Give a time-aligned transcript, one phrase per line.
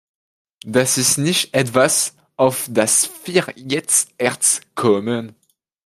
[0.65, 5.35] Das ist nicht etwas, auf das wir jetzt erst kommen.